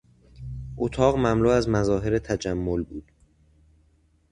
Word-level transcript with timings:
اتاق 0.77 1.17
مملو 1.17 1.49
از 1.49 1.69
مظاهر 1.69 2.19
تجمل 2.19 2.83
بود. 2.83 3.11